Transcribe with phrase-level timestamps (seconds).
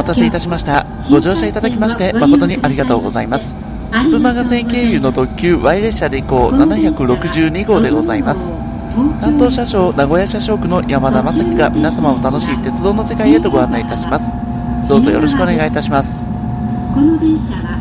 [0.00, 0.86] お待たせいたしました。
[1.10, 3.54] ご乗車いただきまして誠にありがとうございます。
[3.92, 8.50] スプマガ線経由の特急 Y 列車で行こう762号でございます。
[9.20, 14.32] 担当車掌名古屋車掌区の山田正樹が皆様を楽しい鉄道の世界へとご案内いたします。
[14.88, 16.24] どうぞよろしくお願いいたします。
[16.94, 17.78] この電車は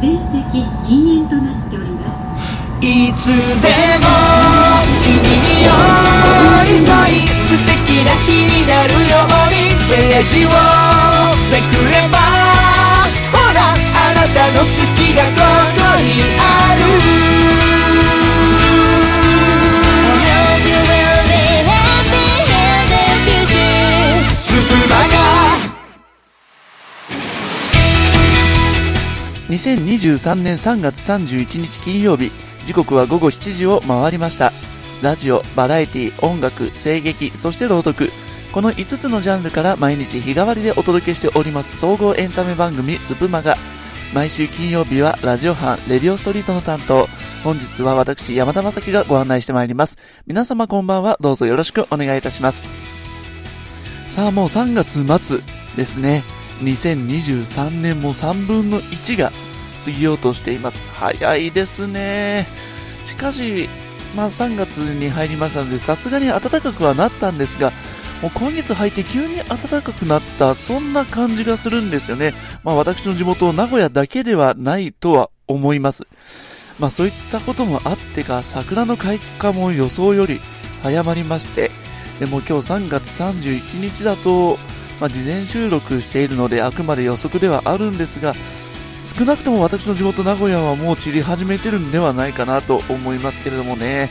[0.00, 2.84] 全席禁煙となっております。
[2.84, 3.68] いつで
[4.02, 4.08] も
[5.04, 5.70] 君に寄
[6.72, 7.31] り添い
[7.92, 10.48] 素敵な日になるようにページを
[11.50, 12.16] めくれば
[13.30, 15.36] ほらあなたの好きがこ
[15.76, 16.40] こにあ
[16.78, 16.80] る
[29.50, 32.32] 2023年3月31日金曜日。
[32.64, 34.50] 時刻は午後7時を回りました。
[35.02, 38.12] ラジオ、バラエティ、音楽、声劇、そして朗読。
[38.52, 43.56] この5つのジャンルから毎日日替わりでお届けしております総合エンタメ番組スプマガ。
[44.14, 47.08] 毎週金曜日はラジオ班レディオストリートの担当。
[47.42, 49.98] 本日は私山田正樹がご案内してまいります。
[50.28, 52.64] 皆様こんばんはどうぞよろしくお願いいたします。
[54.06, 55.40] さあもう3月末
[55.76, 56.22] ですね。
[56.60, 59.32] 2023年も3分の1が
[59.84, 60.84] 過ぎようとしています。
[60.92, 62.46] 早いですね。
[63.02, 63.68] しかし
[64.14, 67.72] まあ3月に入りましたのでさすがに暖かくはなったんですが
[68.22, 72.34] もう今月入って急に暖かくなったそんな感じがするんですよね。
[72.62, 76.04] まあ私の地元名古屋だけではないとは思います。
[76.78, 80.40] まあそういったこともあってか桜の開花も予想より
[80.82, 81.70] 早まりまして
[82.20, 84.58] でも今日3月31日だと、
[85.00, 88.34] まあ、事前収録しているのであくまで予測ではあるんですが
[89.02, 94.10] 少なくとも私の地元名古屋はもう散り始めてるんではないかなと思いますけれどもね。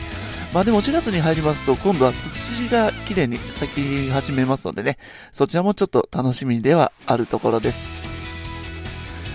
[0.52, 4.98] まあでも4月に入りますと今度はツツジが綺麗に咲き始めますのでね。
[5.32, 8.12] そちらもちょっと楽しみではあるところです。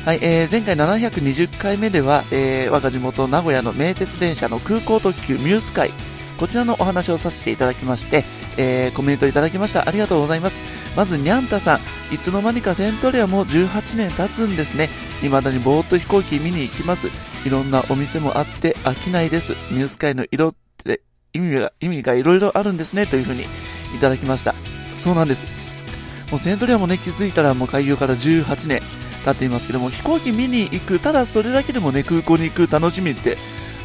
[0.06, 5.92] はい、えー、前回720回目では、えー、我が地元名古屋の名鉄電車の空港特急ミュースカイ
[6.38, 8.24] こちらのお話をさせていただきまして、
[8.58, 9.88] えー、コメントいただきました。
[9.88, 10.62] ありがとうございます。
[10.96, 11.80] まず、にゃんたさ
[12.12, 12.14] ん。
[12.14, 14.90] いつの間にかセントレアも18年経つんですね。
[15.22, 17.10] 未だにぼーっと飛行機見に行きます。
[17.46, 19.54] いろんなお店もあって飽きないです。
[19.74, 21.02] ニュース界の色って
[21.34, 23.06] 意味が、意味がいろいろあるんですね。
[23.08, 23.44] というふうに
[23.96, 24.54] いただきました。
[24.94, 25.46] そうなんです。
[26.32, 28.82] もうセントレアもね、気づいたらもう開業から18年
[29.24, 33.38] 経っていますけども、飛行機見に行く、ただそれだけでもね、空港に行く楽しみって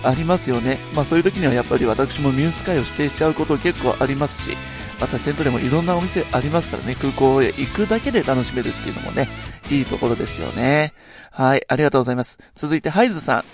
[0.04, 0.78] ありますよね。
[0.94, 4.56] まあそういう時にはやっぱり私もミュースカイを指定しちゃうこと結構ありますし、
[5.00, 9.28] またセントレもいろんなお店ありますからね、空港へ行くだけで楽しめるっていうのもね、
[9.70, 10.92] いいところですよね。
[11.30, 12.38] はい、ありがとうございます。
[12.54, 13.44] 続いてハイズさん。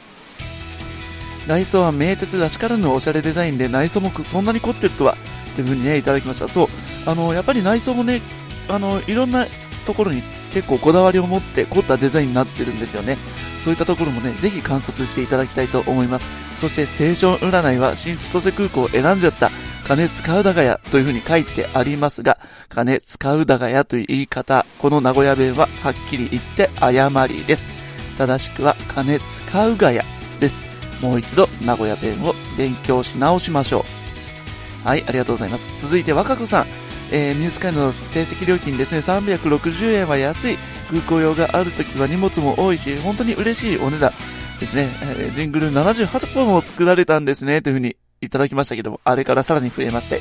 [1.49, 5.17] 内装は名鉄らしからぬおしゃれデザインで内装もそんなに凝ってるとは、
[5.55, 6.47] という風にね、いただきました。
[6.47, 6.69] そう、
[7.07, 8.21] あの、やっぱり内装もね、
[8.69, 9.47] あの、いろんな
[9.89, 10.23] ところに
[10.53, 13.17] 結構こだわりを持って凝ったデザインになってるんですよね。
[13.65, 16.31] そういったところもね、ぜひ観察していただきたいと思います。
[16.57, 19.51] そして、ステーション占いは新千歳空港を選んじゃった。
[19.87, 22.39] 金使うだがやというふうに書いてありますが、
[22.69, 27.69] 金使うだがやという言い方、この名古屋弁ははっきり言って誤りです。
[28.19, 30.05] 正しくは金使うがや
[30.39, 30.61] です。
[31.01, 33.87] もう一度名古屋弁を勉強し直しましょ
[34.85, 34.87] う。
[34.87, 35.67] はい、ありがとうございます。
[35.81, 36.88] 続いて若子さん。
[37.11, 40.59] えー、ニュース会の定席料金ですね、360円は安い。
[40.91, 44.13] 空港用があるときは荷物も多いし、本当に嬉しいお値段
[44.61, 44.89] ですね。
[45.03, 50.21] えー、ジングル78本も作られたんですね、というふうにいただきましたけども、あれからさらに増えまして、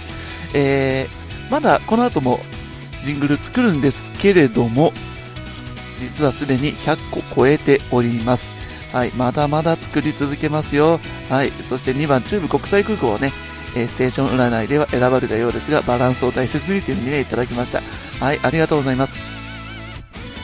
[0.53, 2.39] えー、まだこの後も
[3.03, 4.93] ジングル作るんですけれども、
[5.99, 8.53] 実はすでに100個超えております。
[8.93, 10.99] はい、まだまだ作り続けますよ。
[11.29, 13.31] はい、そして2番中部国際空港をね、
[13.83, 17.81] えステーション占いでは選ばれたようですが、バランスを大切にというふうにね、いただきました。
[18.25, 19.37] はい、ありがとうございます。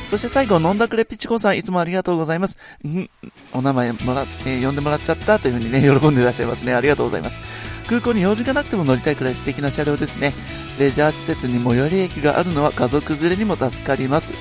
[0.05, 2.57] そして最後、飲んだくれピチコさん、いつもありがとうございます。
[2.85, 3.09] ん？
[3.53, 6.73] お名前もら、えー、呼んでもらっちゃったというふうにね、 喜んでいらっしゃいますね。
[6.73, 7.39] ありがとうございます。
[7.87, 10.33] 空港に用事がなくても乗りたいくらい素敵な車両ですね。
[10.79, 14.33] レジャー施設に最寄り駅があるのは家族連れにも助かります。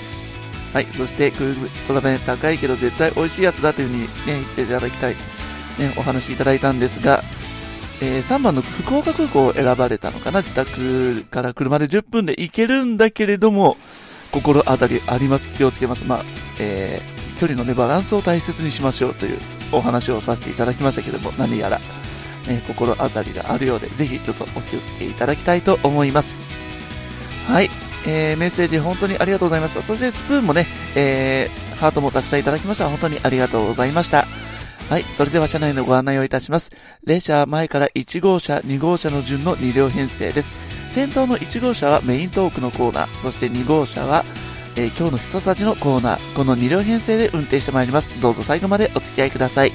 [0.73, 1.55] はい、そして空
[1.87, 5.15] 空弁高いけど絶対美味しいやつだというふうにね、言っていただきたい、
[5.79, 7.23] ね、お話いただいたんですが、
[8.05, 10.43] えー、3番の福岡空港を選ばれたのかな？
[10.43, 13.77] 自宅から車で10分で行けるんだけれども、
[14.33, 15.49] 心当たりあります？
[15.51, 16.05] 気をつけます。
[16.05, 16.25] まあ、
[16.59, 19.39] えー、距離のね、バランスを大切にしましょうという
[19.71, 21.81] お話をさせていただきましたけども、何やら、
[22.49, 26.35] えー、心当たりがあるようで、ぜひちょっとお気をつけいただきたいと思います。
[27.47, 27.71] はい。
[28.05, 29.83] えー、メッセージ本当にありがとうございました。
[29.83, 30.67] そしてスプーンもね、
[30.97, 32.89] えー、ハートもたくさんいただきました。
[32.89, 34.27] 本当にありがとうございました。
[34.93, 35.05] はい。
[35.05, 36.71] それでは車内のご案内をいたします。
[37.03, 40.53] 列車は前から1号車、2号車の順の2両編成です。
[40.91, 44.23] 先頭の1号車はメイントークのコーナー、そして2号車は、
[44.77, 48.21] えー、今日の人さじのコーナー、この2両編成で運転してまいります。
[48.21, 49.73] どうぞ最後までお付き合いください。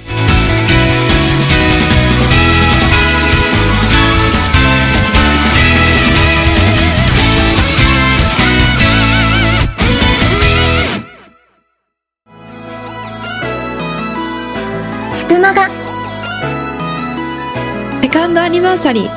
[18.18, 19.10] カンドアニバーサリー。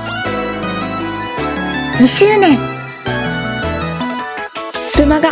[2.01, 2.59] 2周年。
[4.75, 5.31] スプマガ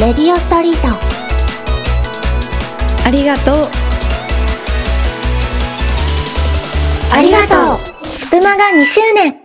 [0.00, 0.88] レディオストリート。
[3.06, 3.68] ありがとう。
[7.12, 8.06] ありがとう。
[8.06, 9.43] スプマガ2周年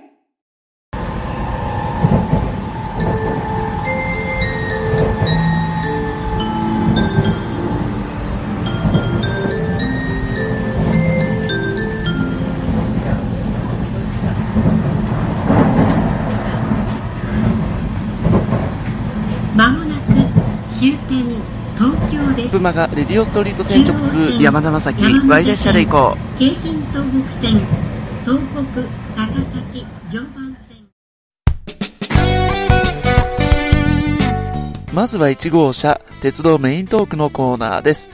[22.49, 26.39] 東京ですスプマガレディオストリート線直通山田正樹ワイ列車で行こう。
[26.39, 27.61] 京浜東北線
[28.25, 28.63] 東北
[29.15, 30.89] 高崎常磐線
[34.91, 38.09] まずは1号車、鉄道メイントークのコーナーです。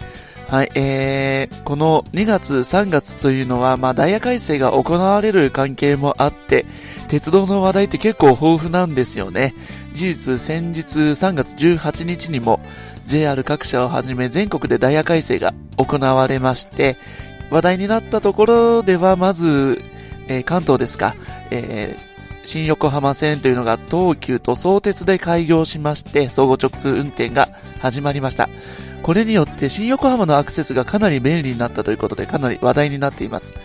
[0.50, 6.66] はい、えー、この2月3月というのは、まあ、ダイヤ改正が行われる関係もあって、
[7.08, 9.56] 鉄道の話題って結構豊富なんですよね。
[9.94, 12.60] 事実、先日3月18日にも、
[13.06, 16.98] JR 各社をはじめ全国でダイヤ改正が行われまして、
[17.52, 19.82] 話題になったところでは、まず、
[20.28, 21.16] えー関東ですか、
[21.52, 22.16] えー
[22.46, 27.50] 新横浜線というのが東急と相鉄で開業しまして、相互直通運転が
[27.80, 28.50] 始まりました。
[29.02, 33.56] これによって新横浜のアクセスがかなり便利になったということでかなり話題になっています。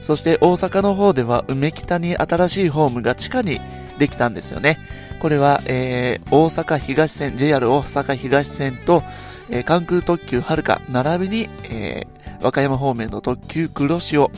[0.00, 3.60] そして大阪の方では梅北に新しいホームが地下に
[4.04, 4.78] できたんですよね。
[5.18, 9.02] これは、えー、大阪東線、JR 大阪東線と、
[9.48, 14.30] えー関空特急はるか、並びに、えー和歌山方面の特急黒潮、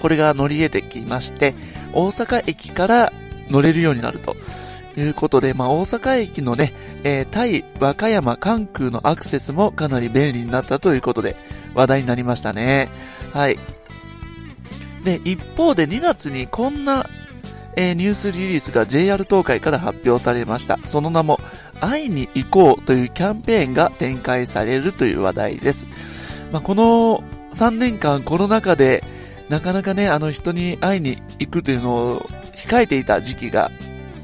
[0.00, 1.56] これが乗り入れてきまして、
[1.92, 3.12] 大阪駅から
[3.50, 4.36] 乗れるようになると
[4.96, 6.72] いうことで、まあ、大阪駅のね、
[7.02, 11.34] えー対和歌山関空のアクセスもかなり便利になったということで
[11.74, 12.88] 話題になりましたね。
[13.32, 13.58] はい。
[15.02, 17.04] で、一方で2月にこんな、
[17.76, 20.78] えーニュースリリースが JR 東海から発表されました。
[20.86, 21.40] その名も、
[21.80, 25.88] 会いに行こうというキャンペーンが展開されるという話題です。
[26.52, 29.02] まあ、この3年間コロナ禍で
[29.48, 32.20] なかなかね、あの人に会いに行くというのを
[32.56, 33.70] 控えていた時期が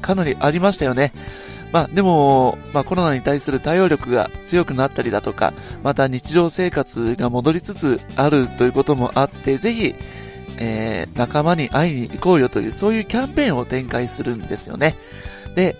[0.01, 1.11] かなりありましたよね。
[1.71, 5.53] まあでも、まあコロナに対する対応力が強くなったりだとか、
[5.83, 9.93] また日常生活が戻りつつあるということもあって、ぜひ、
[10.59, 14.95] えー、仲間に会いに行こうよという、そういうキャンペーンを展開するんですよね。
[15.55, 15.75] で、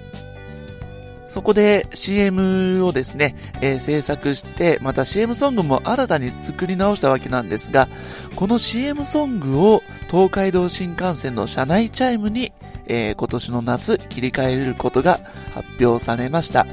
[1.27, 7.87] そこで CM をですね、えー制作して、また CM ソングも新たに作り直したわけなんですが、
[8.35, 12.51] この CM ソングを東海道新幹線の車内チャイムに、
[12.87, 15.19] えー今年の夏切り替えることが
[15.53, 16.65] 発表されました。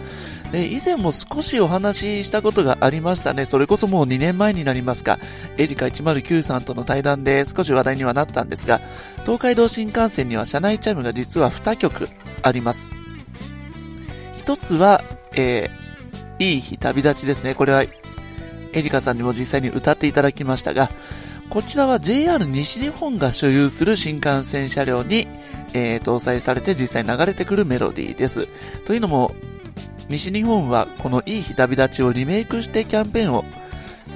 [0.53, 3.45] で、以前も少しお話ししたことがありましたね。
[3.45, 5.19] それこそもう2年前になりますが、
[5.59, 8.81] エリカ109さんとの対談で少し話題にはなったんですが、
[9.23, 12.09] 東海道新幹線には車内チャイムが実は2曲
[12.43, 12.91] あります。
[14.35, 15.03] 一つは、
[15.35, 17.55] えー、いい日旅立ちですね。
[17.55, 17.85] これは、
[18.73, 20.91] エリカさんにも実際に歌っていただきましたが、
[21.49, 25.27] こちらは JR 西日本が所有する新幹線車両に、
[25.73, 28.49] えー搭載されて実際流れてくるメロディーです。
[28.85, 29.35] というのも、
[30.09, 33.45] 西日本はこのいい日旅立ちをリメイクしてキャンペーンを、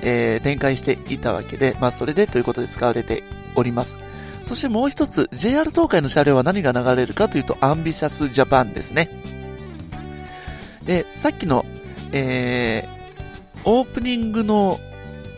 [0.03, 3.23] えー展開していたわけで、まあそれでということで使われて
[3.57, 3.99] おります。
[4.43, 9.11] そしてもう一つ、JR 東海の車両は何が流れるかというと、 Ambitious Japan ですね。
[10.85, 11.67] で、さっきの、
[12.13, 14.81] えー、オープニングの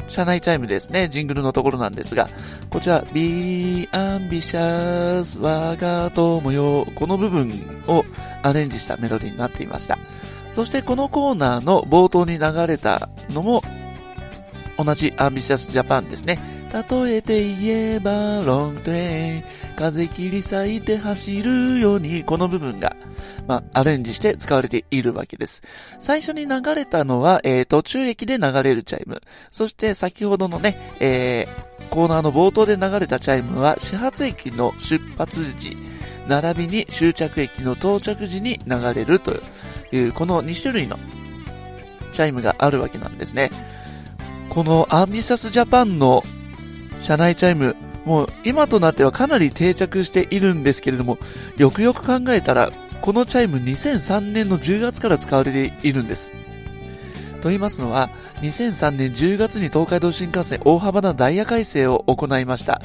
[0.06, 2.28] 車内チャイムですね、ジングルのところなんですが、
[2.70, 8.04] こちら、Be Ambitious 我が友よ、この部分を
[8.42, 9.98] アレンジしたメロディーになっていました。
[10.52, 13.62] そしてこのコーナーの冒頭に流れたのも、
[14.76, 16.38] 同じ Ambitious Japan ですね。
[16.90, 19.44] 例えて言えば、 Long train、
[19.76, 22.96] 風切り裂いて走るように、この部分が、
[23.46, 25.62] まあ、アレンジして使われているわけです。
[25.98, 29.22] 最初に流れたのは、えー、途中駅で流れるチャイム。
[29.50, 35.78] そして先ほどのね、えー、コーナーの冒頭で流れたチャイムは、始発駅の出発時、
[36.28, 39.42] 並びに終着駅の到着時に流れるという、
[40.14, 40.98] この2種類の
[42.12, 43.50] チャイムがあるわけなんですね。
[44.48, 46.24] この Ambitious Japan の
[47.00, 51.18] 車内チャイム、もう今となってはかなり定着しているんですけれども、
[51.56, 52.70] よくよく考えたら、
[53.00, 56.32] このチャイム2003年の10月から使われているんです。
[57.42, 58.08] と言いますのは、
[58.40, 62.80] 2003年10月に東海道新幹線大幅なダイヤ改正を行いました。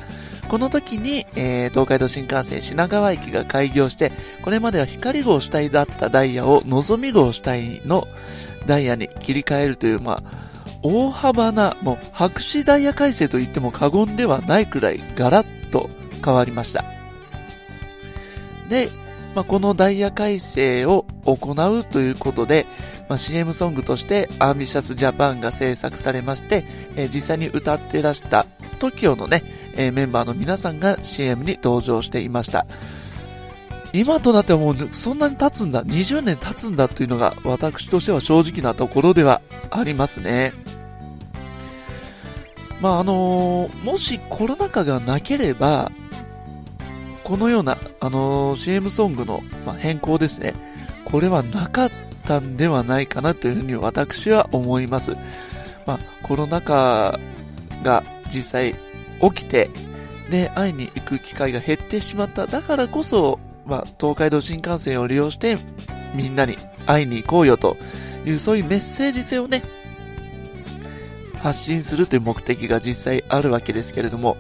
[0.50, 4.12] この時に、えー、東海道新幹線品川駅が開業して、
[4.42, 8.08] これまでは光号主体だったダイヤをのぞみ号主体の
[8.66, 10.48] ダイヤに切り替えるという、まあ、
[10.82, 15.90] 大幅な、もう白紙ダイヤ改正と言っても過言ではないくらいガラッと
[16.26, 16.84] 変わりました。
[18.70, 18.90] で、
[19.36, 22.66] まあ、このダイヤ改正を行うということで、
[23.10, 28.46] まあ、CM ソングとしてアンビシャスジャパンが制作されまして、えー、実際に歌ってらした
[28.80, 29.44] TOKIO のね、
[29.76, 32.66] えー、メンバーの皆さんが CM に登場していました。
[33.94, 40.54] 今となってはもうそんなに経つんだ、20年経つんだというのが私としては正直なところではありますね。
[42.82, 45.92] まああのー、もしコロナ禍がなければ、
[47.24, 50.54] このような、あのー、CM ソングの、まあ、変更ですね。
[51.06, 51.92] これはなかっ
[52.28, 55.16] たんではないかなというふうに私は思います。
[55.86, 57.18] まあ、コロナ禍
[57.84, 58.76] が実際
[59.22, 59.72] 起きて、
[60.30, 62.46] で、会いに行く機会が減ってしまった。
[62.46, 65.58] だからこそ、まあ、東海道新幹線を利用して、
[66.14, 67.78] みんなに会いに行こうよと
[68.26, 69.64] いう、そういうメッセージ性をね、
[71.38, 74.38] 発信するという目的が実際あるわけですけれども、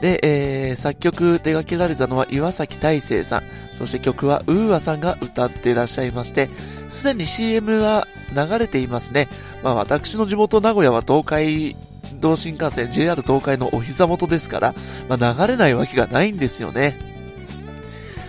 [0.00, 6.50] で、えー、作曲手掛けられたのは岩崎大成さん、そして曲は UA さんが歌っていらっしゃいまして、
[6.88, 9.28] すでに CM は流れていますね。
[9.62, 11.76] まあ私の地元名古屋は東海
[12.20, 14.74] 道新幹線 JR 東海のお膝元ですから、
[15.08, 16.96] まあ流れないわけがないんですよね。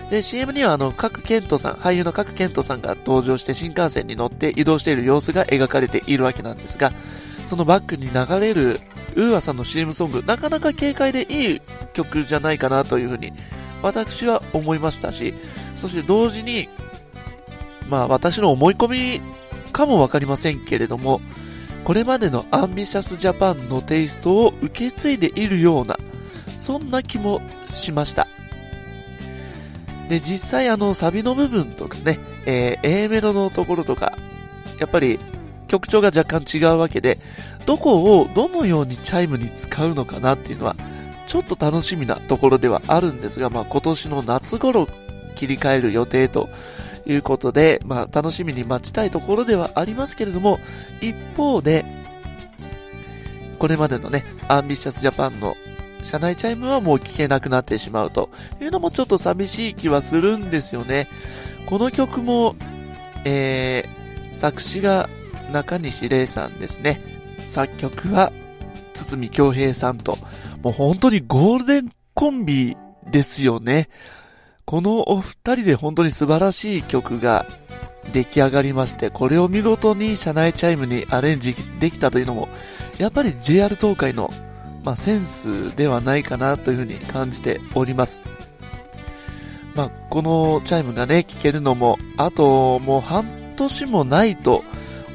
[0.09, 6.91] で、CM にはあの、賀来賢人さん、俳優の賀来賢人さんが登場して新幹線に乗って移動している様子が描かれているわけなんですが、
[7.49, 8.79] そのバックに流れる
[9.15, 11.61] UA さんの CM ソング、なかなか軽快でいい
[11.93, 13.33] 曲じゃないかなというふうに、
[13.81, 15.33] 私は思いましたし、
[15.75, 16.69] そして同時に、
[17.89, 19.21] まあ私の思い込み
[19.71, 21.21] かもわかりませんけれども、
[21.85, 25.97] これまでのアンビシャスジャパンのテイストを受け継いでいるような、
[26.59, 27.41] そんな気も
[27.73, 28.27] しました。
[30.07, 34.13] で、実際あの、サビの部分とかね、えー、A メロのところとか、
[34.79, 35.19] やっぱり
[35.69, 37.19] 曲調が若干違うわけで、
[37.65, 40.75] どこをどのようにチャイムに使うのかなっていうのは、
[41.27, 44.87] ちょっと楽しみなところではあるんですが、まあ今年の夏頃
[45.35, 46.49] 切り替える予定と
[47.05, 50.59] いうことで、まあ楽しみに待ちたいところではありますけれども、
[51.01, 51.85] 一方で、
[53.59, 55.55] これまでのね、 Ambitious Japan の
[56.03, 58.29] 車内チャイムはもう聞けなくなってしまうと
[58.61, 61.07] いうのもちょっと寂しい気はするんですよね。
[61.67, 62.55] この曲も、
[63.25, 65.09] えー、作詞が
[65.49, 67.01] 中西礼さんですね。
[67.45, 68.31] 作曲は
[68.93, 70.17] 堤京平さんと、
[70.61, 72.77] もう本当にゴールデンコンビ
[73.09, 73.89] ですよね。
[74.65, 77.45] このお二人で本当に素晴らしい曲が
[78.11, 82.49] 出来上がりまして、これを見事に車内チャイムにアレンジできたというのも、
[82.97, 84.31] やっぱり JR 東海の
[84.83, 88.21] まあ、センスではないかなというふうに感じております。
[89.75, 93.25] まあ、このチャイムがね、聞けるのも、あともう半
[93.55, 94.63] 年もないと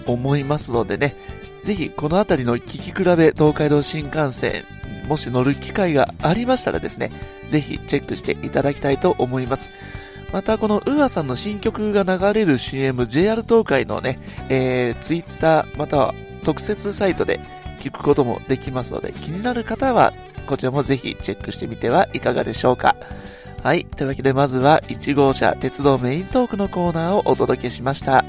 [0.06, 1.16] 思いますのでね、
[1.62, 4.64] ぜひこのあたりの聞き比べ東海道新幹線、
[5.08, 7.10] もし乗る機会がありましたらですね、
[7.48, 9.70] ぜひチェックしていただきたいと思います。
[10.32, 14.18] またこの UA さんの新曲が流れる CM、JR 東海のね、
[14.48, 17.40] えー、ツイッターまたは特設サイトで
[17.80, 20.12] 聞くこともできますので、気になる方は、
[20.46, 22.96] こちらもぜひチェックしてみてはいかがでしょうか。
[23.62, 23.84] はい。
[23.84, 28.24] というわけで、まずは1号車鉄道メイントークのコーナーをお届けしました。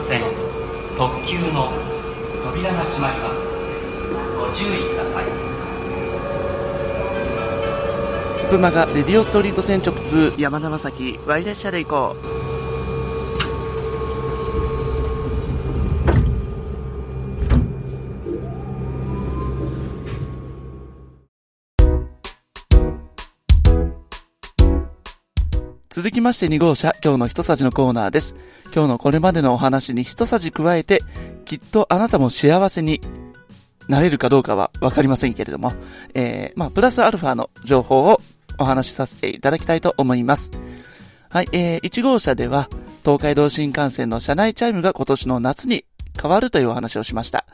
[0.00, 0.22] 線
[0.96, 1.72] 特急の
[2.44, 3.36] 扉が閉まります。
[4.36, 5.24] ご注意ください。
[8.36, 12.16] スプマガレディオストリート線直通山田正樹ワイ列車で行こ
[12.46, 12.49] う。
[26.10, 28.34] 続きまして2号車、今日の一さじのコーナーです。
[28.74, 31.04] 今日のこれまでのお話に一さじ加えて、
[31.44, 33.00] きっとあなたも幸せに
[33.86, 35.72] なれるかどうかはわかりませんけれども、
[36.14, 38.20] えー、まあ、プラスアルファの情報を
[38.58, 40.50] お話しさせていただきたいと思います。
[41.28, 42.68] はい、えー、1号車では、
[43.04, 45.84] 東海道新幹線の車内チャイムが今年の夏に
[46.20, 47.46] 変わるというお話をしました。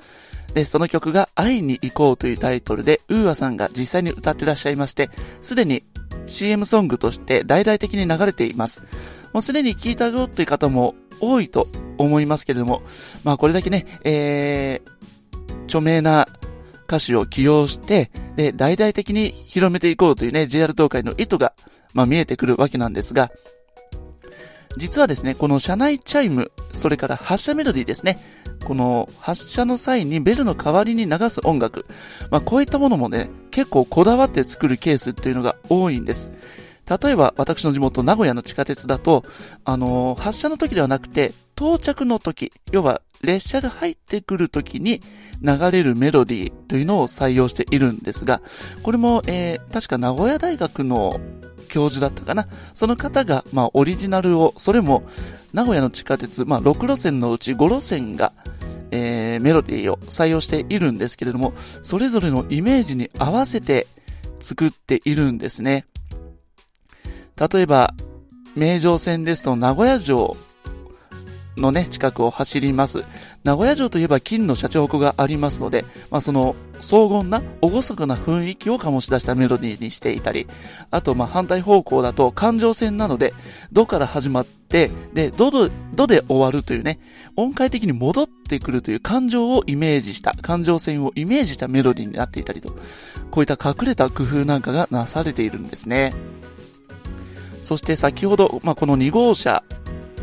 [0.55, 5.11] で、その曲が会いに行こうというタイトルで、 UA さんが実際に歌ってらっしゃいまして、
[5.43, 5.85] すでに
[6.27, 8.83] CM ソングとして大々的に流れています。
[9.33, 11.69] もうすでに聞いたよという方も多いと
[11.99, 12.83] 思いますけれども、
[13.25, 16.29] まあこれだけね、えー、著名な
[16.87, 21.55] 歌手を起用して、で、大々的に広めていこうというね、JR 東海の意図が、
[21.95, 23.31] まあ見えてくるわけなんですが、
[24.77, 28.19] 実はですね、この車内チャイム、それから発車メロディーですね。
[28.65, 31.87] この発車の際にベルの代わりに流す音楽。
[32.31, 36.31] まあこういったものもね、結構こだわって作るケースっていうのが多いんです。
[36.89, 39.25] 例えば私の地元名古屋の地下鉄だと、
[39.65, 45.01] あのー、発車の時ではなくて、到着の時、要は列車が入ってくる時に
[45.43, 48.41] 流れるメロディーというのを採用しているんですが、
[48.83, 51.21] これも、えー、確か名古屋大学の
[51.69, 52.47] 教授だったかな。
[52.75, 55.03] その方が、まあ、オリジナルを、それも、
[55.53, 58.33] 名古屋の地下鉄、まあ、6路線のうち5路線が、
[58.91, 63.87] えー、メロディーを採用しているんですけれども、それぞれのイメージに合わせて
[64.39, 65.87] 作っているんですね。
[67.39, 67.95] 例えば、
[68.55, 70.37] 名城線ですと名古屋城
[71.57, 73.05] のね、近くを走ります。
[73.45, 80.47] 名古屋城といえば金のシャチホコがありますので、まあその荘厳な、厳かな雰囲気を醸し出したメロディーにしていたり、
[80.91, 83.35] あとまあ反対方向だと環状線なので、
[83.73, 86.99] ドから始まって、で、ドド、ドで終わるというね、
[87.37, 92.77] 音階的に戻ってくるという感情をイメージした、環状線をイメージしたメロディーになっていたりと、
[93.31, 96.15] こういった隠れた工夫なんかがなされているんですね。
[97.67, 99.65] そして先ほど、まあ、この2号車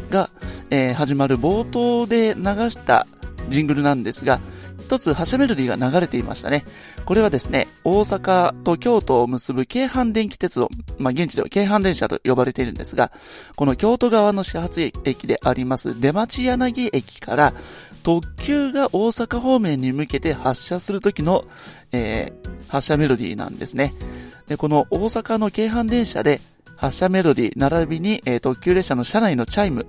[0.10, 0.30] が、
[0.70, 3.06] えー、始まる冒頭で流した
[3.50, 4.40] ジングルなんですが、
[4.80, 6.64] 一つ発車メロディーが流れていましたね。
[7.04, 13.12] これはですね、大阪と京都を結ぶ京阪電気鉄道、まあ、現地では京阪電車と呼ばれているんですが、
[13.58, 17.54] この京都側の始発駅であります出町柳駅から
[18.04, 21.44] 特急が大阪方面に向けて発車するときの、
[21.92, 23.94] えー、発車メロディーなんですね。
[24.48, 26.40] で、この大阪の京阪電車で
[26.76, 29.86] 発車メロディ、並びに、えー、特急列車の車内のチャイム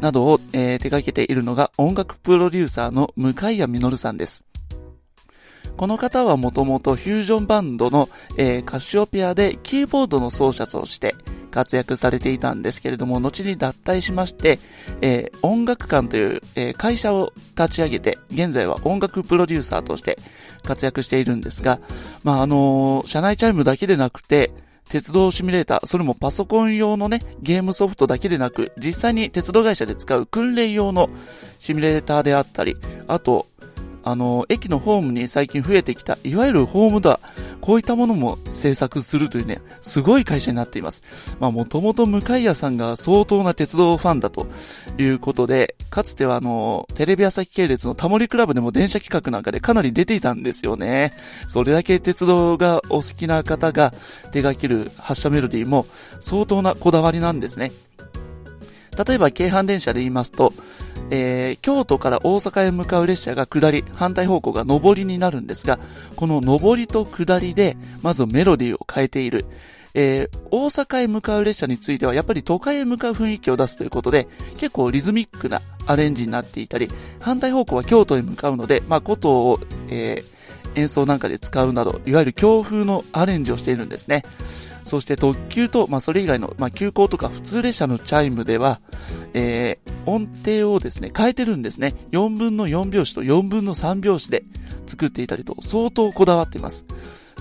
[0.00, 4.44] などを、えー、手掛けているのが音楽プロデューサーの向谷実さんです。
[5.76, 11.14] この方はもともとフュージョンバンドの、えー、カシオペアでキーボードの奏者として
[11.52, 14.58] 活躍されていたんですけれども、後に脱退しまして、
[15.00, 20.18] えー、音楽館という、えー、会社を立ち上げて、現在は音楽プロデューサーとして
[20.64, 21.80] 活躍しているんですが、
[22.24, 24.52] まあ、あのー、車内チャイムだけでなくて、
[24.88, 31.10] 鉄道シミュレーター、それもパソコン用のね、ゲームソフトだけでなく、実際に鉄道会社で使う訓練用の
[31.58, 33.46] シミュレーターであったり、あと、
[34.10, 37.20] あの、駅のホームに最近増えてきた、いわゆるホームドア、
[37.60, 41.02] こういったものも制作するというね、すごい会社になっています。
[41.40, 44.46] まあ、もともと向谷さんが相当な鉄道ファンだと
[44.96, 51.12] いうことで、かつてはあの、テレビ朝日系列のタモリクラブでも電車企画なんかでかなり出ていたんですよね。
[51.46, 53.90] それだけ鉄道がお好きな方が
[54.32, 55.84] 手掛ける発車メロディーも
[56.20, 57.72] 相当なこだわりなんですね。
[59.06, 60.52] 例えば、京阪電車で言いますと、
[61.10, 65.78] えー、京都から大阪へ向かう列車が下り、反対方向が上りになるんですが、
[66.16, 69.46] この上りと下りで、まずメロディーを変えている。
[69.94, 76.88] えー、大阪へ向かう列車については、やっぱり都会へ向かう雰囲気を出すということで、結構リズミックなアレンジになっていたり、
[77.20, 79.58] 反対方向は京都へ向かうので、まあ、琴を、
[79.88, 84.24] えー、演奏なんかで使うなど、いわゆる強風のアレンジをしているんですね。
[84.88, 88.80] そして特急と、まあ、それ以外の、まあ、急行とか普通列車のチャイムでは、
[89.34, 91.94] えー、音程をですね、変えてるんですね。
[92.12, 94.44] 4分の4拍子と4分の3拍子で
[94.86, 96.86] 作っていたりと、相当こだわっています。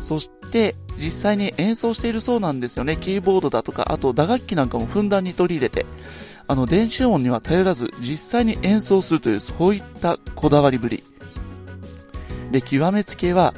[0.01, 2.97] そして、実際に演奏しているそうなんですよね。
[2.97, 5.85] キーボードだとか、あと打楽器なんかもふんだんに取り入れて、
[6.47, 11.03] あの、電子音には頼らず、実際に演奏するという、そういったこだわりぶり。
[12.51, 13.53] で、極めつけは、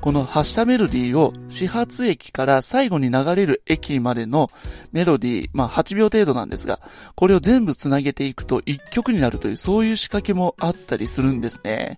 [0.00, 4.50] この発車メロディーを始発駅から最後に流れる駅までの
[4.92, 6.80] メロディー、まあ8秒程度なんですが、
[7.14, 11.96] これを全部つなげていくと1曲になるというそういう仕掛けもあったりするんですね。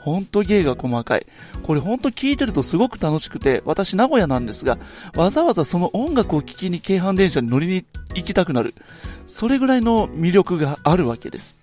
[0.00, 1.26] ほんと芸が細かい。
[1.62, 4.78] これほんと聞いてるとすごく楽しくて、私名古屋なんですが、
[5.14, 7.84] わざわざその音楽を聴きに京阪電車に乗りに
[8.14, 8.74] 行きたくなる。
[9.26, 11.58] それぐらいの魅力があるわけです。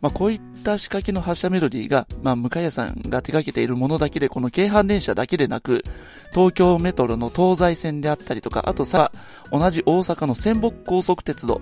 [0.00, 5.84] まあ、こういったた仕掛けの発車メロディーが、まあ、向谷さんが手掛けているものだけで、この京阪電車だけでなく、
[6.32, 9.12] 東京メトロの東西線であったりとか、あとさ、
[9.52, 11.60] 同じ大阪の仙北高速鉄道、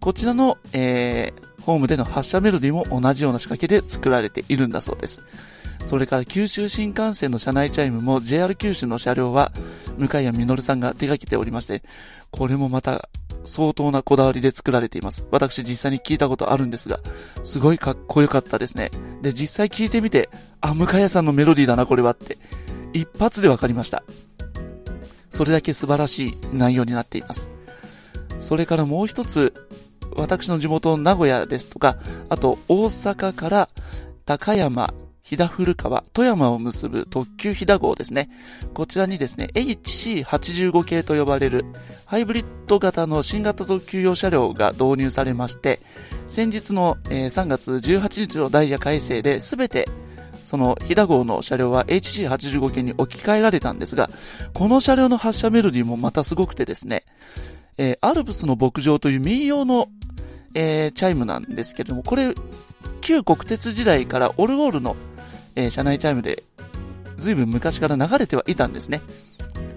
[0.00, 5.22] こちらの、えー、ホームでの発車メロディーも同じような仕掛けで作られているんだそうです。
[5.84, 9.52] それから九州新幹線の車内チャイムも JR 九州の車両は
[9.98, 11.82] 向谷実さんが手掛けておりまして、
[12.30, 13.08] これもまた
[13.50, 15.26] 相当なこだわりで作られています。
[15.32, 17.00] 私実際に聞いたことあるんですが、
[17.42, 18.90] すごいかっこよかったですね。
[19.22, 22.38] で、実際聞いてみて、あ、向谷さんのメロディーだな、これはって、
[22.92, 24.04] 一発でわかりました。
[25.30, 27.50] それだけ素晴らしい内容になっています。
[28.38, 29.52] それからもう一つ、
[30.14, 33.68] 私の地元の名古屋ですとか、あと大阪から
[34.26, 38.30] 高山、飛騨古川、富山を結ぶ特急飛騨号ですね。
[38.74, 41.64] こちらにですね、HC85 系と呼ばれる
[42.06, 45.80] ハイブリッド型の新型特急用車両が導入されまして、
[46.28, 49.88] 先日の、え3月18日のダイヤ改正で全て
[50.50, 54.10] その飛騨号の車両は HC85 系に置き換えられたんですが、
[54.52, 57.04] この車両の発車メロディーもまたすごくてですね、
[57.78, 59.86] えーアルプスの牧場という民謡の、
[60.54, 62.34] えーチャイムなんですけれども、これ、
[63.00, 64.96] 旧国鉄時代からオルゴールの、
[65.56, 66.42] えー車内チャイムで、
[67.18, 69.02] ずいぶん昔から流れてはいたんですね。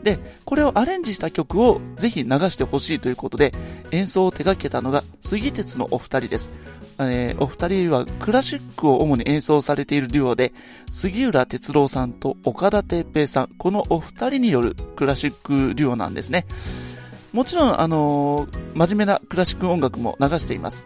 [0.03, 3.53] で、これをアレンジした曲をぜひ流してほしいということで、
[3.91, 6.51] 演奏を手掛けたのが杉鉄のお二人です。
[6.99, 10.53] えーお二人はクラシックを主に演奏されているデュオで、
[10.91, 16.45] 杉浦哲郎さんと岡田哲平さん、このお二人によるクラシックデュオなんですね。
[17.31, 20.83] もちろん、あのー真面目なクラシック音楽も流しています。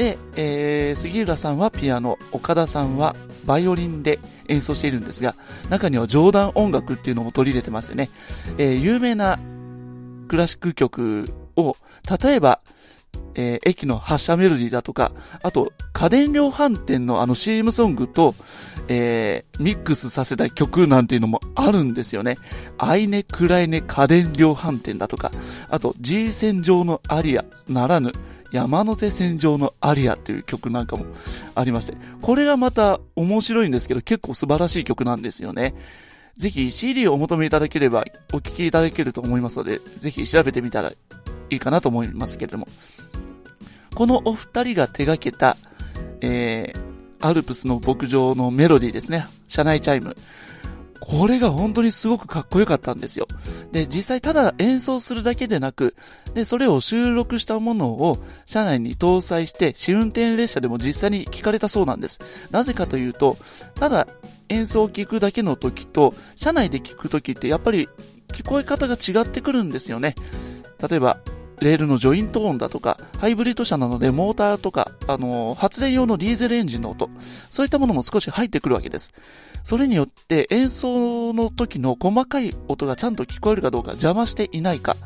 [0.00, 5.34] で、えー杉浦さんはピアノ、岡田さんはバイオリンで演奏しているんですが、
[5.68, 8.08] 中には冗談音楽っていうのも取り入れてましてね、
[8.56, 9.38] えー有名な
[10.28, 11.76] クラシック曲を、
[12.22, 12.60] 例えば、
[13.34, 18.34] えー駅の発車メロディーだとか、あと、家電量販店のあの CM ソングと、
[18.88, 22.38] えーミックスさせた曲なんていうのもあるんですよね。
[22.78, 25.30] アイネ、クライネ、家電量販店だとか、
[25.68, 28.12] あと G 線上のアリアならぬ、
[28.52, 31.06] 山手線上のアリアという曲なんかも
[31.54, 35.74] ありまして、これがまた面白いんですけど、結構素晴らしい曲なんですよね。
[36.36, 40.94] ぜひ CD をお求めいただければお聴きいただけると思いますので、ぜひ調べてみたらい
[41.50, 42.66] いかなと思いますけれども。
[43.94, 45.56] このお二人が手掛けた、
[46.22, 46.80] えー、
[47.20, 49.26] アルプスの牧場のメロディーですね。
[49.48, 50.16] 車内チャイム。
[51.00, 53.26] これが本当にすごくかっこよかったんですよ。
[53.72, 55.96] で、実際ただ演奏するだけでなく、
[56.34, 62.20] で、それを収録したものを車内に搭載して、試運転列車でも実際に聞かれたそうなんです。
[62.50, 63.36] なぜかというと、
[63.74, 64.06] ただ
[64.48, 67.88] 演奏を聞くだけの時と、車内で聞く時ってやっぱり
[68.28, 70.14] 聞こえ方が違ってくるんですよね。
[70.88, 71.18] 例えば、
[71.60, 77.10] レールのジョイント音だとか、ハイブリッド車なのでモーターとか、あのー発電用のディーゼルエンジンの音、
[77.50, 79.14] そういったものも少し入ってくるわけです。
[79.62, 84.96] それによって演奏の時の細かい音がちゃんと聞こえるかどうか邪魔していないか、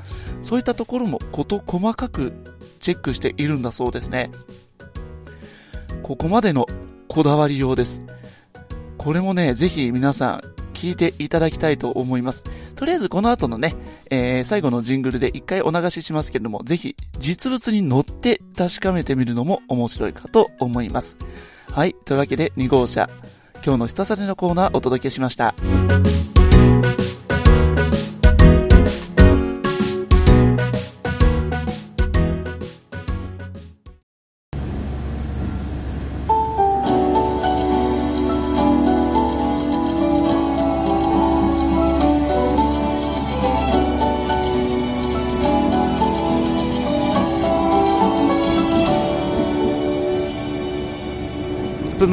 [0.43, 2.33] そういったところもこと細かく
[2.79, 4.31] チェックしているんだそうですね。
[6.03, 6.67] ここまでの
[7.09, 8.03] こだわりようです。
[9.05, 10.41] これもね、ぜひ皆さん
[10.73, 12.43] 聞いていただきたいと思います。
[12.75, 13.75] とりあえずこの後のね、
[14.11, 21.19] えー最後のジングルで一回お流ししますけれども、ぜひ実物に乗って確かめてみるのも面白いかと思います。
[21.71, 21.95] はい。
[22.07, 23.11] というわけで2号車、
[23.63, 25.55] 今日のひたされのコーナーお届けしました。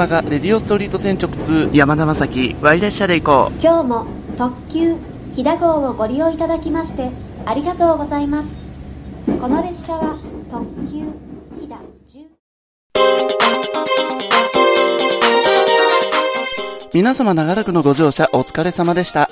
[0.02, 3.60] スプマがレディオストリート線直通山田正樹 Y 列車で行こう。
[3.62, 4.96] 今日も特急
[5.36, 7.12] 飛騨号をご利用いただきまして
[7.46, 8.50] ありがとうございます
[9.40, 10.18] この列車は
[10.50, 11.06] 特急
[11.60, 11.78] 飛騨
[12.10, 12.28] 10
[16.94, 19.30] 皆様長らくのご乗車お疲れ様でした。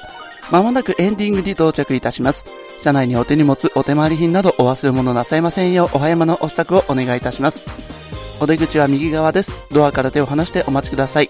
[0.51, 2.45] まもなくエンディングに到着いたします。
[2.82, 8.09] 車内にお手荷物、お手回り品などお忘れ物なさいませんようお早めのお支度をお願いいたします。
[8.41, 9.65] お出口は右側です。
[9.71, 11.28] ドアから手を離してお待ちください。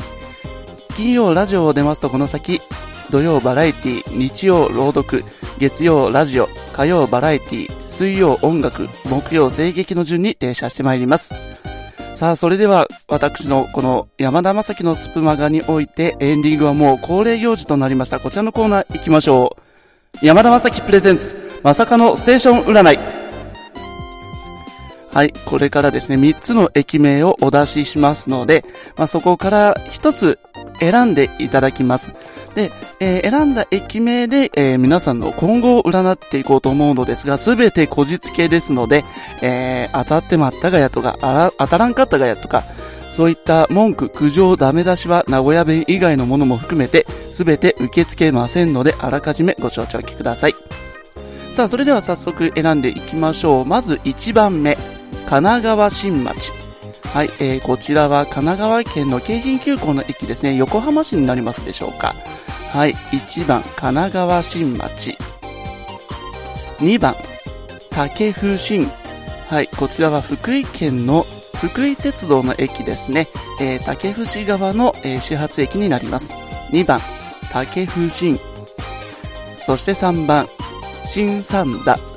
[0.95, 2.61] 金曜ラジオを出ますとこの先、
[3.09, 5.23] 土曜バラエティ、日曜朗読、
[5.57, 11.33] 月曜ラジオ、火曜バラエティ、水曜音楽、木曜声劇の順に停車してまいります。
[12.15, 18.19] さあ、それでは、私のこの山田正樹のスプマガにおいて、エンディングはもう恒例行事となりました。
[18.19, 19.57] こちらのコーナー行きましょ
[20.21, 20.25] う。
[20.25, 22.99] 山田正樹プレゼンツ、まさかのステーション占い。
[25.13, 28.63] はい、これからですね、3つの駅名をお出ししますので、
[28.95, 30.39] まあ、そこから1つ
[30.79, 32.13] 選んでいただきます。
[32.55, 39.03] で、えー選んだ駅名で、えー皆さんの今後を占っていこうと思うのですが、すべてこじつけですので、
[39.41, 42.63] えー当たってまったがやとか、あら当たらんかったがやとか、
[43.11, 50.55] そういった文句、苦情、ダメ出しは名古屋弁以外のものも含めて、すべて受け付けませんので、あらかじめご承知おきください。
[51.53, 53.65] さあ、それでは早速選んでいきましょう。
[53.65, 54.77] まず1番目、
[55.29, 56.51] 神奈川新町。
[57.13, 60.55] はい、えー、こちらは神奈川県の京浜急行の駅ですね。
[60.55, 62.15] 横浜市になりますでしょうか。
[62.71, 65.15] はい、1番、神奈川新町。
[66.79, 67.15] 2番、
[67.91, 68.89] 竹府新。
[69.49, 71.27] はい、こちらは福井県の
[71.61, 73.27] 福井鉄道の駅ですね。
[73.61, 76.33] えー、竹節側の、えー始発駅になります。
[76.71, 76.99] 2番、
[77.51, 78.39] 竹府新。
[79.59, 80.47] そして3番、
[81.05, 82.08] 新三田。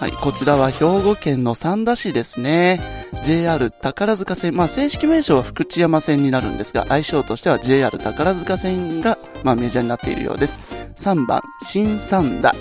[0.00, 2.80] はい、こちらは兵庫県の三田市ですね。
[3.22, 10.58] JR 宝塚線、まあ正式名称は福知山線になるんですが、愛称としては JR 宝塚線が、まあメジャーになっているようです。
[10.96, 12.54] 3番、新三田。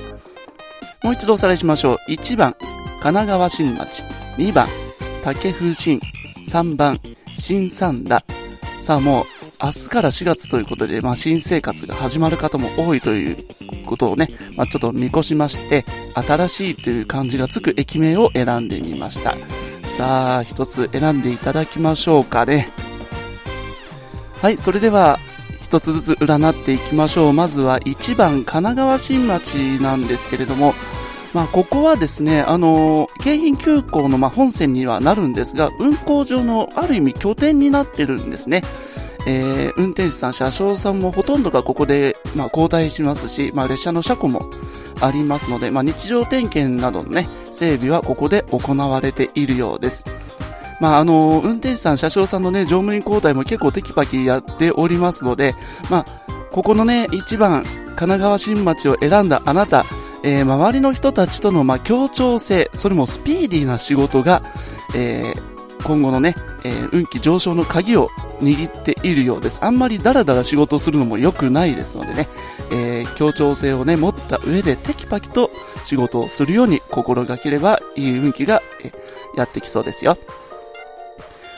[1.02, 2.12] もう一度おさらいしましょう。
[2.12, 4.04] 1番、神奈川新町。
[4.36, 4.68] 2番、
[5.24, 6.02] 竹風新。
[6.46, 7.00] 3番、
[7.38, 8.22] 新三田。
[8.82, 9.26] さあもう、
[9.64, 13.38] 明日から4月ということで、まあ新生活が始まる方も多いという
[13.90, 15.84] ことをね、まあちょっと見越しまして、
[16.16, 19.36] 新しいという漢字がつく駅名を選んでみました。
[19.90, 22.70] さあ、一つ選んでいただきましょうかね。
[24.42, 25.20] はい、それでは、
[25.62, 27.34] 一つずつ占っていきましょう。
[27.34, 30.74] まずは1番、神奈川新町なんですけれども、
[31.34, 38.64] まあ、ここはですね、あのー京浜急行のま本線にはなるんですが、運行上のある意味拠点になってるんですね。
[39.26, 44.50] えー、運転手さん、車掌さんもほとんどがここで、まあ、交代しますし、まあ、列車の車庫も
[45.02, 50.06] ありますので、まあ、日常点検などのね、整備はここで行われているようです。
[50.80, 55.56] まあ、あの、運転手さん、車掌さんのね、乗務員交代も結構テキパキやっておりますので、
[55.90, 56.06] まあ、
[56.52, 59.86] ここのね、一番、神奈川新町を選んだあなた、
[60.24, 64.42] えー周りの人たちとの、まあ、協調性、それもスピーディーな仕事が、
[64.96, 65.50] えー
[65.84, 68.10] 今後のね、えー運気上昇の鍵を
[68.42, 69.60] 握っているようです。
[69.62, 72.28] あんまりダラダラ仕事するのも良くないですのでね、
[72.72, 75.50] えー協調性をね、持った上でテキパキと
[75.86, 78.92] 仕事をするように心がければ、いい運気が、え
[79.36, 80.18] やってきそうですよ。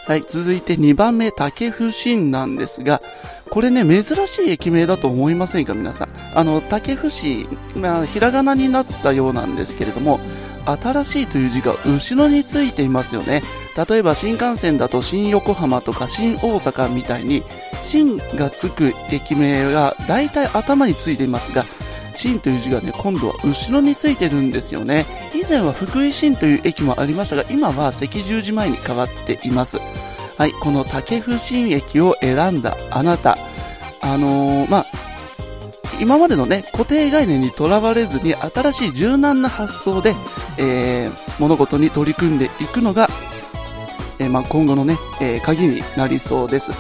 [0.08, 3.02] はい、続いて2番目、竹府新なんですが、
[3.50, 6.10] これね、珍しい駅名だと思いませんか、皆さん。
[6.34, 10.20] あの、竹府市、まあ、ひらがなになったようなんですけれども、
[10.66, 13.42] 新しいという字が後ろについていますよね。
[13.76, 17.44] 例えば新幹線だと新横浜とか新大阪みたいに、
[17.84, 21.66] 新がつく駅名が大体頭についていますが、
[22.16, 25.06] 新という字がね、今度は後ろについてるんですよね。
[25.34, 29.80] 以前は福井新という駅もありましたが、今は赤十字前に変わっています。
[30.38, 33.38] はい、この竹府新駅を選んだあなた、
[34.02, 34.86] あのーまあ、
[36.02, 40.16] 今までのね、固定概念にとらわれずに新しい柔軟な発想で、
[40.58, 43.10] えー物事に取り組んでいくのが、
[44.22, 46.72] えまあ、今後のね、え鍵になりそうです。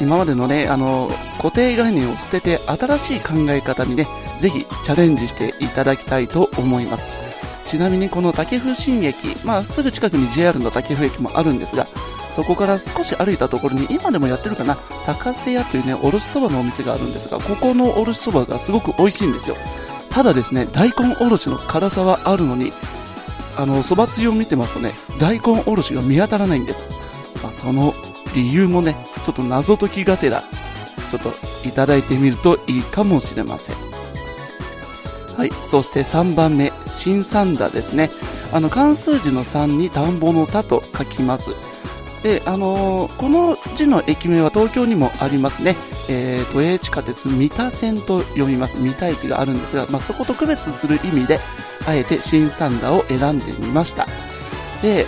[0.00, 4.06] 今までのね、あの固定概念を捨てて新しい考え方にね、
[4.38, 7.08] ぜひチャレンジしていただきたいと思います。
[7.64, 11.86] ちなみにこの竹風新駅、まあ、すぐ近くに JR の竹風駅もあるんですが、
[12.34, 19.56] そこから少し歩いたところに今でもやってるかな、高瀬屋というね、おろしそばのお店があるんですが、ここのおろしそばがすごく美味しいんですよ。
[20.10, 22.72] ただですね、大根おろしの辛さはあるのに、
[23.58, 26.86] あの、そばつゆを見てますとね、大根おろしが見当たらないんです。
[27.42, 27.92] まあ、その
[28.34, 30.44] 理由もね、ちょっと謎解きがてら、
[31.10, 31.32] ちょっと
[31.68, 33.76] いただいてみるといいかもしれません。
[35.36, 35.50] はい。
[35.64, 38.10] そして3番目、新三田ですね。
[38.52, 41.50] あの、漢数字の3に田んぼの田と書きます。
[42.22, 45.76] で、あのーこの字の駅名は東京にもありますね。
[46.08, 48.80] えー、都営地下鉄三田線と読みます。
[48.80, 51.38] 三田駅があるんですが、まあ、そこと区別する意味で、
[51.86, 54.06] あえて新三田を選んでみました。
[54.82, 55.06] で、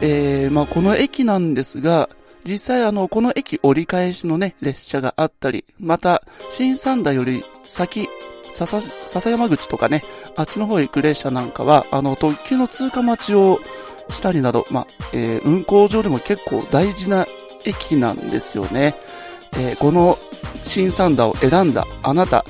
[0.00, 2.08] えー、まあ、この駅なんですが、
[2.44, 8.08] 実際あの、この駅折り返しのね、列車があったり、また、新三田より先、
[8.54, 10.02] 笹、笹山口とかね、
[10.36, 13.58] あっちの方へ行く列車なんかは、あの、特急の通過待ちを
[14.10, 17.26] したりなど、まあ、えー運行上でも結構大事な
[17.64, 18.94] 駅なんですよね。
[19.54, 20.18] えーこの
[20.64, 22.44] 新三田を選んだあなた、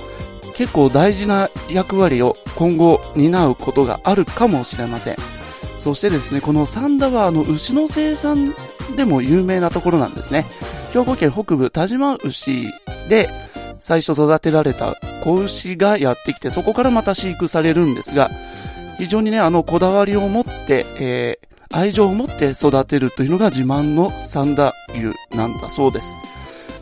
[0.54, 5.16] 結構大事な役割を今後担うことがあるかもしれません。
[5.78, 8.54] そしてですね、この三田はあの牛の生産
[8.96, 10.44] でも有名なところなんですね。
[10.92, 12.66] 兵庫県北部田島牛
[13.08, 13.28] で
[13.78, 18.28] 最初育てられた子牛がやってきて、そこからまた飼育されるんですが、
[18.98, 26.16] 非常にね、あの、こだわりを持って、えー愛情を持って育てるというのが自慢の三田牛なんだそうです。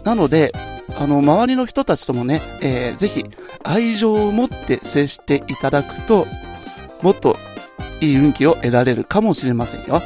[0.04, 0.52] なので、
[0.98, 3.24] あの、周りの人たちともね、えーぜひ、
[3.64, 6.26] 愛情を持って接していただくと、
[7.02, 7.36] もっと
[8.00, 10.00] いい運気を得られるかもしれませんよ。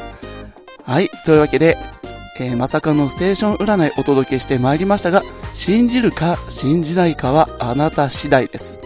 [0.84, 1.10] はい。
[1.26, 1.76] というわけで、
[2.38, 5.22] えーまさかのステーション占いお届けしてまいりましたが、
[5.54, 8.80] 信じるか信じないかはあなた次第です。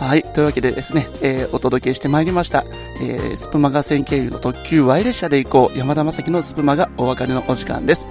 [0.00, 0.22] はい。
[0.22, 2.64] というわけでですね、えーお届けしてまいりました。
[3.02, 8.08] えースプマガ線経由の特急 Y 列車で行こう、山田正樹のスプマがお別れのお時間です。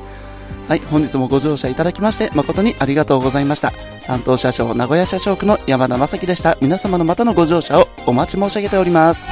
[0.67, 3.73] はい、本日もご乗車いただきまして誠にありがとうございました。
[4.05, 6.59] 担当車掌、名古屋車掌区の山田正樹でした。
[6.61, 9.27] 皆様のまたのご乗車をお待ち申し上げております。